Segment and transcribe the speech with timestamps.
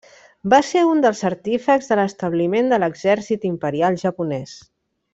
[0.53, 4.59] Va ser un dels artífexs de l'establiment de l'exèrcit imperial japonès.